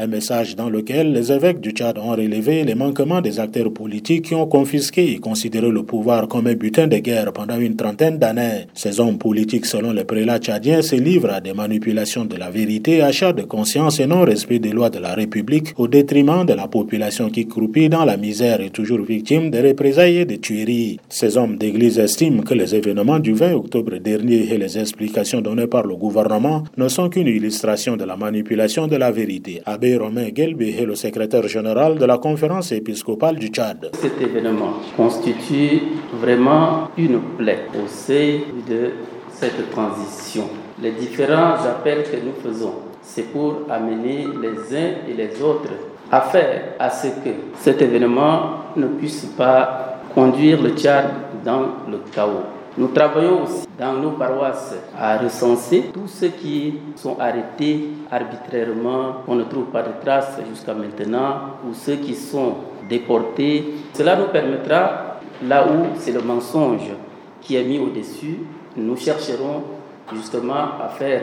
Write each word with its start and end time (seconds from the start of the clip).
Un 0.00 0.06
message 0.06 0.54
dans 0.54 0.70
lequel 0.70 1.12
les 1.12 1.32
évêques 1.32 1.60
du 1.60 1.70
Tchad 1.70 1.98
ont 1.98 2.12
relevé 2.12 2.62
les 2.62 2.76
manquements 2.76 3.20
des 3.20 3.40
acteurs 3.40 3.72
politiques 3.72 4.26
qui 4.26 4.34
ont 4.36 4.46
confisqué 4.46 5.10
et 5.10 5.18
considéré 5.18 5.68
le 5.72 5.82
pouvoir 5.82 6.28
comme 6.28 6.46
un 6.46 6.54
butin 6.54 6.86
de 6.86 6.98
guerre 6.98 7.32
pendant 7.32 7.58
une 7.58 7.74
trentaine 7.74 8.16
d'années. 8.16 8.68
Ces 8.74 9.00
hommes 9.00 9.18
politiques, 9.18 9.66
selon 9.66 9.90
les 9.90 10.04
prélats 10.04 10.38
tchadiens, 10.38 10.82
se 10.82 10.94
livrent 10.94 11.32
à 11.32 11.40
des 11.40 11.52
manipulations 11.52 12.24
de 12.24 12.36
la 12.36 12.48
vérité, 12.48 13.02
achat 13.02 13.32
de 13.32 13.42
conscience 13.42 13.98
et 13.98 14.06
non-respect 14.06 14.60
des 14.60 14.70
lois 14.70 14.88
de 14.88 15.00
la 15.00 15.14
République 15.14 15.74
au 15.78 15.88
détriment 15.88 16.46
de 16.46 16.52
la 16.52 16.68
population 16.68 17.28
qui 17.28 17.48
croupit 17.48 17.88
dans 17.88 18.04
la 18.04 18.16
misère 18.16 18.60
et 18.60 18.70
toujours 18.70 19.00
victime 19.00 19.50
des 19.50 19.62
représailles 19.62 20.18
et 20.18 20.24
des 20.24 20.38
tueries. 20.38 21.00
Ces 21.08 21.36
hommes 21.36 21.56
d'église 21.56 21.98
estiment 21.98 22.42
que 22.42 22.54
les 22.54 22.72
événements 22.72 23.18
du 23.18 23.32
20 23.32 23.52
octobre 23.54 23.96
dernier 23.96 24.52
et 24.52 24.58
les 24.58 24.78
explications 24.78 25.40
données 25.40 25.66
par 25.66 25.88
le 25.88 25.96
gouvernement 25.96 26.62
ne 26.76 26.86
sont 26.86 27.08
qu'une 27.08 27.26
illustration 27.26 27.96
de 27.96 28.04
la 28.04 28.16
manipulation 28.16 28.86
de 28.86 28.94
la 28.94 29.10
vérité. 29.10 29.60
Romain 29.96 30.28
Gelbi 30.34 30.70
est 30.78 30.84
le 30.84 30.94
secrétaire 30.94 31.46
général 31.48 31.98
de 31.98 32.04
la 32.04 32.18
conférence 32.18 32.72
épiscopale 32.72 33.36
du 33.36 33.48
Tchad. 33.48 33.90
Cet 33.94 34.20
événement 34.20 34.74
constitue 34.96 35.80
vraiment 36.20 36.88
une 36.96 37.20
plaie 37.36 37.66
au 37.74 37.86
sein 37.86 38.40
de 38.68 38.90
cette 39.30 39.70
transition. 39.70 40.44
Les 40.82 40.92
différents 40.92 41.54
appels 41.64 42.04
que 42.04 42.16
nous 42.16 42.34
faisons, 42.42 42.74
c'est 43.02 43.32
pour 43.32 43.62
amener 43.70 44.26
les 44.42 44.76
uns 44.76 44.90
et 45.08 45.14
les 45.16 45.40
autres 45.42 45.72
à 46.10 46.20
faire 46.22 46.74
à 46.78 46.90
ce 46.90 47.08
que 47.08 47.30
cet 47.58 47.80
événement 47.82 48.74
ne 48.76 48.86
puisse 48.86 49.26
pas 49.36 50.00
conduire 50.14 50.60
le 50.62 50.70
Tchad 50.70 51.06
dans 51.44 51.62
le 51.90 51.98
chaos. 52.12 52.57
Nous 52.78 52.86
travaillons 52.86 53.42
aussi 53.42 53.66
dans 53.76 53.94
nos 53.94 54.12
paroisses 54.12 54.72
à 54.96 55.18
recenser 55.18 55.90
tous 55.92 56.06
ceux 56.06 56.28
qui 56.28 56.74
sont 56.94 57.18
arrêtés 57.18 57.88
arbitrairement, 58.08 59.24
on 59.26 59.34
ne 59.34 59.42
trouve 59.42 59.64
pas 59.64 59.82
de 59.82 59.88
traces 60.00 60.38
jusqu'à 60.48 60.74
maintenant, 60.74 61.56
ou 61.68 61.74
ceux 61.74 61.96
qui 61.96 62.14
sont 62.14 62.54
déportés. 62.88 63.64
Cela 63.94 64.14
nous 64.14 64.28
permettra, 64.28 65.18
là 65.42 65.66
où 65.66 65.86
c'est 65.98 66.12
le 66.12 66.20
mensonge 66.20 66.92
qui 67.40 67.56
est 67.56 67.64
mis 67.64 67.80
au-dessus, 67.80 68.38
nous 68.76 68.96
chercherons 68.96 69.64
justement 70.14 70.80
à 70.80 70.88
faire 70.88 71.22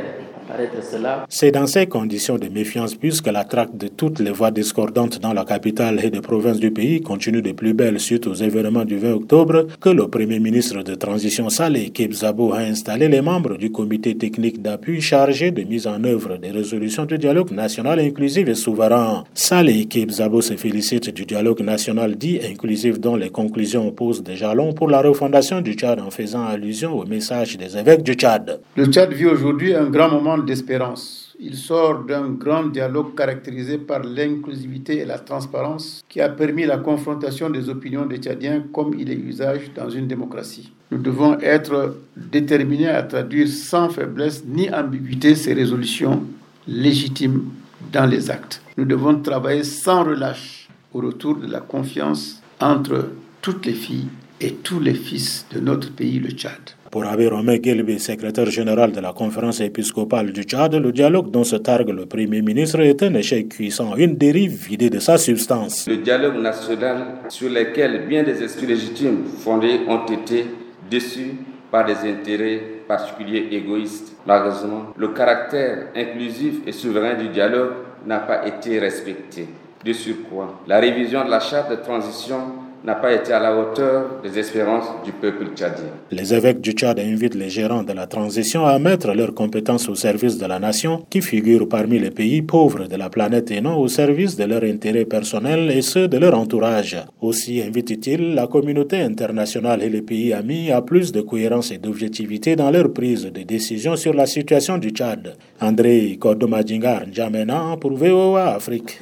c'est 1.30 1.52
dans 1.52 1.66
ces 1.66 1.88
conditions 1.88 2.38
de 2.38 2.47
méfiance, 2.47 2.95
puisque 2.95 3.27
la 3.27 3.44
traque 3.44 3.75
de 3.75 3.88
toutes 3.88 4.19
les 4.19 4.31
voies 4.31 4.52
discordantes 4.52 5.19
dans 5.19 5.33
la 5.33 5.44
capitale 5.44 6.03
et 6.03 6.09
des 6.09 6.22
provinces 6.22 6.59
du 6.59 6.72
pays 6.72 7.02
continue 7.02 7.42
de 7.42 7.52
plus 7.52 7.73
belle 7.73 8.00
suite 8.00 8.27
aux 8.27 8.33
événements 8.33 8.86
du 8.86 8.97
20 8.97 9.14
octobre, 9.14 9.67
que 9.80 9.89
le 9.89 10.08
Premier 10.08 10.39
ministre 10.39 10.83
de 10.83 10.95
transition 10.95 11.50
Saleh 11.50 11.89
Kebzabo 11.89 12.53
a 12.53 12.59
installé 12.59 13.08
les 13.08 13.22
membres 13.22 13.58
du 13.58 13.72
comité 13.72 14.16
technique 14.16 14.61
d'appui 14.61 15.02
chargé 15.02 15.52
de 15.52 15.64
mise 15.64 15.88
en 15.88 16.03
œuvre 16.03 16.38
des 16.38 16.52
résolutions 16.52 17.05
du 17.05 17.17
dialogue 17.17 17.52
national 17.52 17.99
inclusif 17.99 18.47
et 18.47 18.55
souverain. 18.55 19.23
Saleh 19.33 19.88
Kebzabo 19.88 20.42
se 20.42 20.55
félicite 20.55 21.09
du 21.09 21.25
dialogue 21.25 21.61
national 21.61 22.16
dit 22.16 22.39
inclusif 22.47 22.99
dont 22.99 23.16
les 23.16 23.30
conclusions 23.30 23.92
posent 23.92 24.23
des 24.23 24.36
jalons 24.36 24.73
pour 24.73 24.89
la 24.89 25.02
refondation 25.02 25.61
du 25.61 25.73
Tchad 25.73 25.99
en 25.99 26.11
faisant 26.11 26.45
allusion 26.45 26.94
au 26.94 27.05
message 27.05 27.58
des 27.58 27.77
évêques 27.77 28.03
du 28.03 28.14
Tchad. 28.14 28.59
Le 28.78 28.88
Tchad 28.88 29.14
vit 29.14 29.26
aujourd'hui 29.26 29.73
un 29.73 29.86
grand 29.86 30.09
moment 30.09 30.38
d'espérance. 30.38 31.34
Il 31.40 31.56
sort 31.56 32.04
d'un 32.04 32.28
grand 32.31 32.66
dialogue 32.66 33.16
caractérisé 33.16 33.78
par 33.78 34.04
l'inclusivité 34.04 34.98
et 34.98 35.06
la 35.06 35.17
transparence 35.17 36.04
qui 36.09 36.20
a 36.20 36.28
permis 36.28 36.66
la 36.66 36.80
confrontation 36.80 37.50
des 37.50 37.70
opinions 37.70 38.06
des 38.06 38.17
Tchadiens 38.17 38.66
comme 38.73 38.94
il 39.00 39.09
est 39.09 39.16
usage 39.16 39.72
dans 39.73 39.90
une 39.90 40.08
démocratie. 40.08 40.73
Nous 40.92 40.98
devons 40.98 41.40
être 41.40 41.95
déterminés 42.17 42.90
à 42.90 43.04
traduire 43.04 43.48
sans 43.48 43.88
faiblesse 43.88 44.44
ni 44.45 44.70
ambiguïté 44.70 45.36
ces 45.36 45.54
résolutions 45.54 46.23
légitimes 46.67 47.45
dans 47.94 48.06
les 48.06 48.30
actes. 48.30 48.62
Nous 48.76 48.84
devons 48.84 49.22
travailler 49.22 49.64
sans 49.64 50.04
relâche 50.04 50.67
au 50.94 51.00
retour 51.00 51.38
de 51.38 51.48
la 51.48 51.62
confiance 51.62 52.42
entre 52.60 53.08
toutes 53.42 53.66
les 53.66 53.73
filles 53.73 54.10
et 54.42 54.52
tous 54.52 54.82
les 54.82 54.95
fils 54.95 55.45
de 55.54 55.62
notre 55.62 55.94
pays, 55.94 56.20
le 56.20 56.32
Tchad. 56.32 56.76
Pour 56.95 57.06
Abbé 57.06 57.28
Romain 57.28 57.58
Gelbi, 57.61 58.00
secrétaire 58.00 58.50
général 58.50 58.94
de 58.94 59.02
la 59.02 59.11
conférence 59.11 59.60
épiscopale 59.60 60.32
du 60.32 60.44
Tchad, 60.44 60.76
le 60.76 60.94
dialogue 60.94 61.30
dont 61.30 61.44
se 61.44 61.58
targue 61.58 61.89
le 61.89 62.06
Premier 62.06 62.42
ministre 62.42 62.80
est 62.80 63.04
un 63.04 63.14
échec 63.16 63.50
cuissant, 63.50 63.98
une 63.98 64.16
dérive 64.16 64.54
vidée 64.54 64.89
de 64.89 65.00
sa 65.00 65.17
substance. 65.17 65.89
Le 65.89 65.98
dialogue 65.98 66.38
national 66.38 67.00
sur 67.28 67.50
lequel 67.50 68.08
bien 68.08 68.23
des 68.23 68.42
esprits 68.42 68.67
légitimes 68.67 69.26
fondés 69.26 69.82
ont 69.89 70.05
été 70.05 70.45
déçus 70.89 71.34
par 71.70 71.84
des 71.84 71.98
intérêts 72.10 72.61
particuliers 72.88 73.50
égoïstes. 73.52 74.16
Malheureusement, 74.26 74.94
le 74.95 75.10
caractère 75.10 75.88
inclusif 75.98 76.66
et 76.66 76.72
souverain 76.72 77.16
du 77.16 77.28
dialogue 77.28 77.73
n'a 78.08 78.20
pas 78.20 78.48
été 78.48 78.80
respecté. 78.80 79.50
De 79.84 79.92
surcroît, 79.92 80.61
la 80.66 80.80
révision 80.80 81.26
de 81.26 81.30
la 81.30 81.42
charte 81.42 81.70
de 81.72 81.76
transition 81.76 82.38
n'a 82.86 82.96
pas 82.96 83.14
été 83.14 83.34
à 83.34 83.40
la 83.40 83.58
hauteur 83.58 84.22
des 84.23 84.38
espérances 84.38 84.86
du 85.04 85.12
peuple 85.12 85.48
tchadien. 85.56 85.90
Les 86.12 86.34
évêques 86.34 86.62
du 86.62 86.72
Tchad 86.72 87.00
invitent 87.00 87.36
les 87.36 87.50
gérants 87.50 87.84
de 87.84 87.94
la 87.94 88.06
transition 88.06 88.66
à 88.66 88.78
mettre 88.78 89.12
leurs 89.14 89.34
compétences 89.34 89.90
au 89.90 89.96
service 89.96 90.38
de 90.38 90.46
la 90.46 90.60
nation, 90.60 91.06
qui 91.10 91.22
figure 91.22 91.68
parmi 91.68 91.98
les 92.00 92.12
pays 92.12 92.44
pauvres 92.44 92.88
de 92.88 92.96
la 92.96 93.10
planète 93.10 93.50
et 93.52 93.62
non 93.62 93.78
au 93.78 93.88
service 93.88 94.36
de 94.36 94.44
leurs 94.44 94.64
intérêts 94.64 95.06
personnels 95.06 95.72
et 95.72 95.82
ceux 95.82 96.08
de 96.08 96.18
leur 96.18 96.38
entourage. 96.38 96.98
Aussi 97.22 97.62
invite-t-il 97.62 98.36
la 98.36 98.46
communauté 98.48 99.02
internationale 99.02 99.82
et 99.82 99.90
les 99.90 100.04
pays 100.04 100.32
amis 100.34 100.72
à 100.72 100.82
plus 100.82 101.12
de 101.12 101.22
cohérence 101.22 101.72
et 101.72 101.80
d'objectivité 101.80 102.56
dans 102.56 102.70
leur 102.70 102.94
prise 102.94 103.26
de 103.26 103.42
décision 103.42 103.96
sur 103.96 104.14
la 104.14 104.28
situation 104.28 104.78
du 104.78 104.90
Tchad. 104.90 105.36
André 105.60 106.17
Kodomadjingar 106.20 107.08
N'Djamena 107.08 107.78
pour 107.80 107.94
VOA 107.94 108.54
Afrique. 108.54 109.00